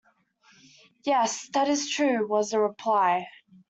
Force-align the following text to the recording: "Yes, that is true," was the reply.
"Yes, 1.05 1.47
that 1.53 1.67
is 1.67 1.87
true," 1.87 2.27
was 2.27 2.49
the 2.49 2.59
reply. 2.59 3.27